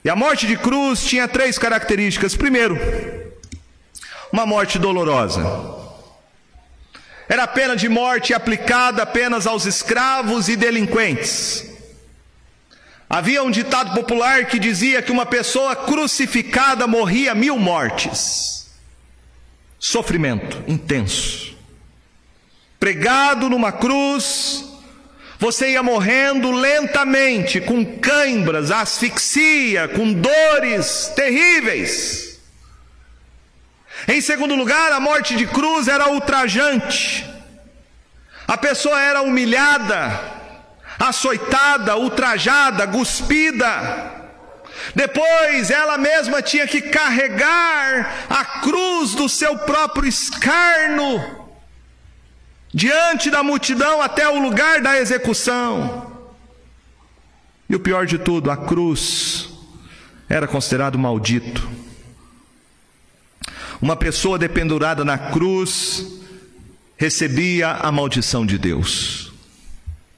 [0.03, 2.35] E a morte de cruz tinha três características.
[2.35, 2.77] Primeiro,
[4.31, 5.41] uma morte dolorosa.
[7.29, 11.70] Era a pena de morte aplicada apenas aos escravos e delinquentes.
[13.13, 18.71] Havia um ditado popular que dizia que uma pessoa crucificada morria mil mortes.
[19.77, 21.53] Sofrimento intenso.
[22.79, 24.63] Pregado numa cruz,
[25.37, 32.39] você ia morrendo lentamente, com cãibras, asfixia, com dores terríveis.
[34.07, 37.29] Em segundo lugar, a morte de cruz era ultrajante.
[38.47, 40.40] A pessoa era humilhada,
[41.01, 44.21] açoitada, ultrajada, cuspida.
[44.95, 51.49] Depois ela mesma tinha que carregar a cruz do seu próprio escarno
[52.73, 56.09] diante da multidão até o lugar da execução.
[57.69, 59.49] E o pior de tudo, a cruz
[60.29, 61.69] era considerado maldito.
[63.81, 66.05] Uma pessoa dependurada na cruz
[66.97, 69.30] recebia a maldição de Deus.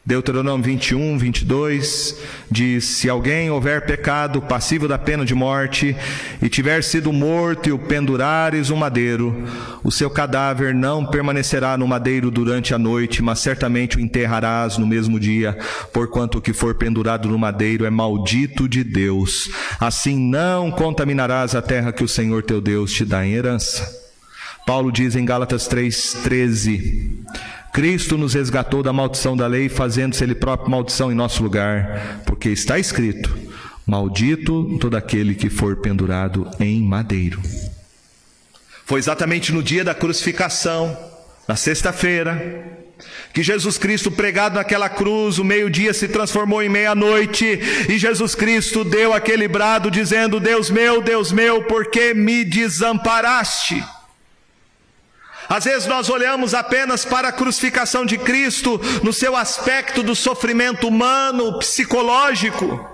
[0.05, 2.17] Deuteronômio 21, 22
[2.51, 5.95] diz: Se alguém houver pecado passível da pena de morte
[6.41, 9.45] e tiver sido morto e o pendurares um madeiro,
[9.81, 14.85] o seu cadáver não permanecerá no madeiro durante a noite, mas certamente o enterrarás no
[14.85, 15.57] mesmo dia,
[15.93, 19.49] porquanto o que for pendurado no madeiro é maldito de Deus.
[19.79, 24.03] Assim não contaminarás a terra que o Senhor teu Deus te dá em herança.
[24.65, 27.23] Paulo diz em Gálatas 3,13:
[27.73, 32.49] Cristo nos resgatou da maldição da lei, fazendo-se Ele próprio maldição em nosso lugar, porque
[32.49, 33.35] está escrito:
[33.83, 37.41] Maldito todo aquele que for pendurado em madeiro.
[38.85, 40.95] Foi exatamente no dia da crucificação,
[41.47, 42.63] na sexta-feira,
[43.33, 47.59] que Jesus Cristo pregado naquela cruz, o meio-dia se transformou em meia-noite,
[47.89, 53.83] e Jesus Cristo deu aquele brado dizendo: Deus meu, Deus meu, por que me desamparaste?
[55.49, 60.87] Às vezes nós olhamos apenas para a crucificação de Cristo no seu aspecto do sofrimento
[60.87, 62.89] humano, psicológico,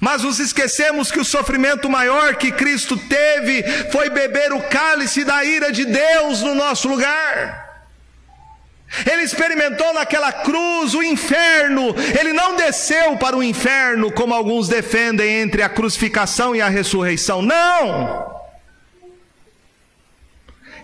[0.00, 5.44] mas nos esquecemos que o sofrimento maior que Cristo teve foi beber o cálice da
[5.44, 7.70] ira de Deus no nosso lugar.
[9.10, 15.40] Ele experimentou naquela cruz o inferno, ele não desceu para o inferno como alguns defendem
[15.40, 18.31] entre a crucificação e a ressurreição, não!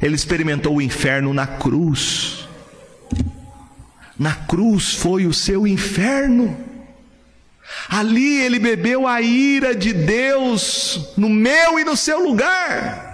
[0.01, 2.49] Ele experimentou o inferno na cruz.
[4.18, 6.66] Na cruz foi o seu inferno.
[7.88, 13.07] Ali ele bebeu a ira de Deus no meu e no seu lugar.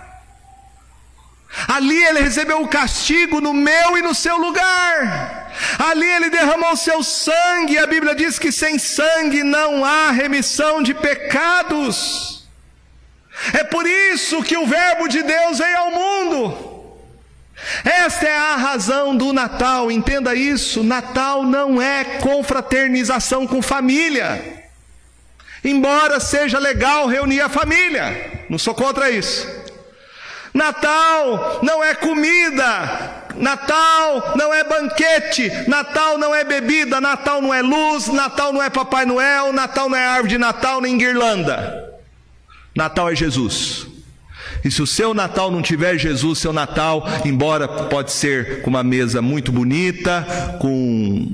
[1.68, 5.52] Ali ele recebeu o castigo no meu e no seu lugar.
[5.78, 7.78] Ali ele derramou seu sangue.
[7.78, 12.44] A Bíblia diz que sem sangue não há remissão de pecados.
[13.52, 16.73] É por isso que o Verbo de Deus veio ao mundo.
[17.84, 24.62] Esta é a razão do Natal, entenda isso: Natal não é confraternização com família.
[25.64, 29.48] Embora seja legal reunir a família, não sou contra isso.
[30.52, 37.62] Natal não é comida, Natal não é banquete, Natal não é bebida, Natal não é
[37.62, 41.92] luz, Natal não é Papai Noel, Natal não é árvore de Natal nem guirlanda.
[42.76, 43.93] Natal é Jesus.
[44.64, 48.82] E se o seu Natal não tiver Jesus, seu Natal, embora pode ser com uma
[48.82, 50.26] mesa muito bonita,
[50.58, 51.28] com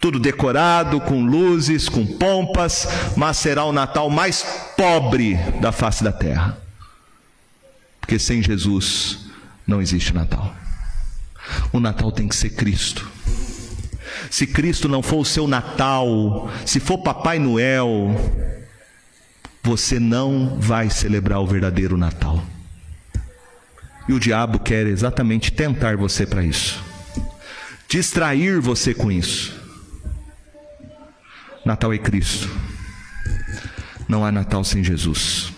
[0.00, 4.44] tudo decorado, com luzes, com pompas, mas será o Natal mais
[4.76, 6.58] pobre da face da terra.
[8.00, 9.20] Porque sem Jesus
[9.66, 10.54] não existe Natal.
[11.72, 13.08] O Natal tem que ser Cristo.
[14.30, 18.14] Se Cristo não for o seu Natal, se for Papai Noel,
[19.68, 22.42] você não vai celebrar o verdadeiro Natal.
[24.08, 26.82] E o diabo quer exatamente tentar você para isso,
[27.86, 29.54] distrair você com isso.
[31.66, 32.48] Natal é Cristo.
[34.08, 35.52] Não há Natal sem Jesus.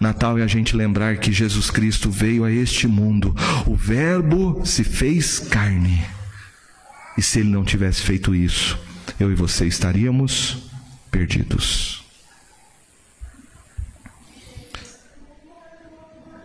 [0.00, 3.32] Natal é a gente lembrar que Jesus Cristo veio a este mundo,
[3.68, 6.04] o Verbo se fez carne.
[7.16, 8.76] E se ele não tivesse feito isso,
[9.20, 10.68] eu e você estaríamos
[11.12, 12.03] perdidos.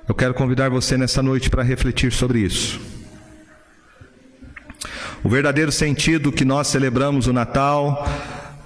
[0.09, 2.81] Eu quero convidar você nessa noite para refletir sobre isso.
[5.23, 8.09] O verdadeiro sentido que nós celebramos o Natal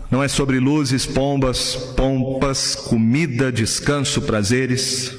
[0.10, 5.18] não é sobre luzes, pombas, pompas, comida, descanso, prazeres.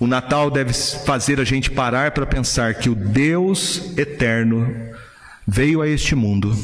[0.00, 4.68] O Natal deve fazer a gente parar para pensar que o Deus eterno
[5.46, 6.58] veio a este mundo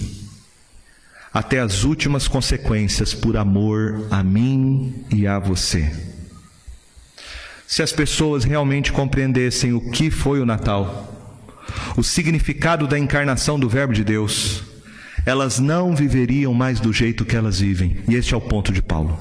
[1.32, 6.11] até as últimas consequências por amor a mim e a você.
[7.72, 11.10] Se as pessoas realmente compreendessem o que foi o Natal,
[11.96, 14.62] o significado da encarnação do Verbo de Deus,
[15.24, 17.96] elas não viveriam mais do jeito que elas vivem.
[18.06, 19.18] E este é o ponto de Paulo.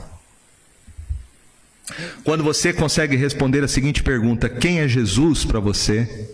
[2.26, 6.30] Quando você consegue responder a seguinte pergunta: quem é Jesus para você?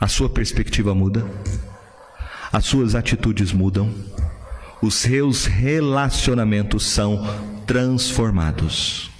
[0.00, 1.30] A sua perspectiva muda,
[2.50, 3.94] as suas atitudes mudam,
[4.80, 7.22] os seus relacionamentos são
[7.66, 9.12] transformados.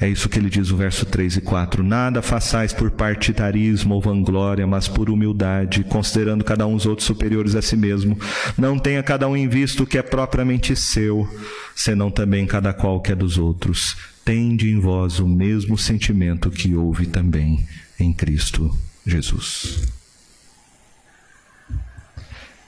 [0.00, 1.82] É isso que ele diz no verso 3 e 4.
[1.82, 7.54] Nada façais por partidarismo ou vanglória, mas por humildade, considerando cada um os outros superiores
[7.54, 8.18] a si mesmo.
[8.56, 11.28] Não tenha cada um em vista o que é propriamente seu,
[11.76, 13.94] senão também cada qual que é dos outros.
[14.24, 18.74] Tende em vós o mesmo sentimento que houve também em Cristo
[19.06, 19.82] Jesus.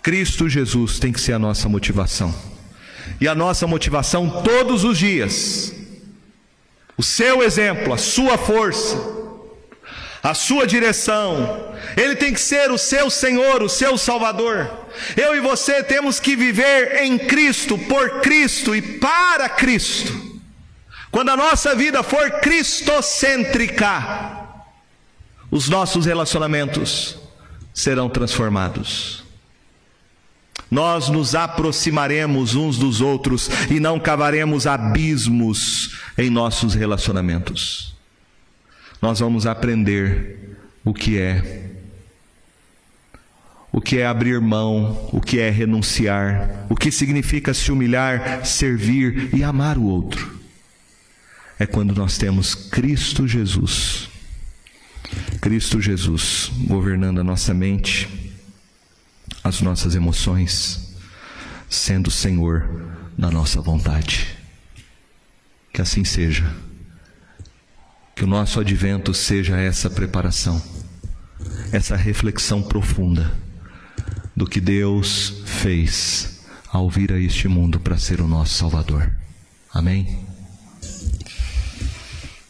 [0.02, 2.34] Cristo Jesus tem que ser a nossa motivação.
[3.18, 5.71] E a nossa motivação todos os dias
[6.96, 8.96] o seu exemplo, a sua força,
[10.22, 11.72] a sua direção.
[11.96, 14.70] Ele tem que ser o seu Senhor, o seu Salvador.
[15.16, 20.32] Eu e você temos que viver em Cristo, por Cristo e para Cristo.
[21.10, 24.46] Quando a nossa vida for cristocêntrica,
[25.50, 27.18] os nossos relacionamentos
[27.74, 29.21] serão transformados
[30.72, 37.94] nós nos aproximaremos uns dos outros e não cavaremos abismos em nossos relacionamentos.
[39.02, 41.68] Nós vamos aprender o que é
[43.70, 49.28] o que é abrir mão, o que é renunciar, o que significa se humilhar, servir
[49.34, 50.40] e amar o outro.
[51.58, 54.08] É quando nós temos Cristo Jesus.
[55.38, 58.21] Cristo Jesus governando a nossa mente,
[59.42, 60.94] as nossas emoções,
[61.68, 62.68] sendo o Senhor
[63.16, 64.36] da nossa vontade.
[65.72, 66.44] Que assim seja.
[68.14, 70.62] Que o nosso advento seja essa preparação,
[71.72, 73.32] essa reflexão profunda
[74.36, 79.14] do que Deus fez ao vir a este mundo para ser o nosso Salvador.
[79.72, 80.31] Amém?